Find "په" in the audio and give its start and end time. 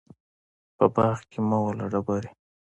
0.77-0.85